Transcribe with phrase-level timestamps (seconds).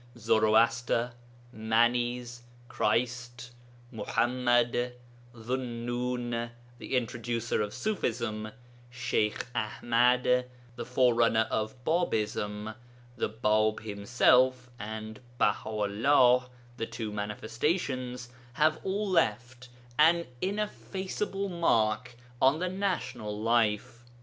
[0.17, 1.13] Zoroaster,
[1.53, 3.51] Manes, Christ,
[3.93, 4.93] Muḥammad,
[5.35, 8.51] Dh'u Nun (the introducer of Ṣufism),
[8.89, 10.45] Sheykh Aḥmad
[10.75, 12.73] (the forerunner of Babism),
[13.15, 22.57] the Bāb himself and Baha'ullah (the two Manifestations), have all left an ineffaceable mark on
[22.57, 24.03] the national life.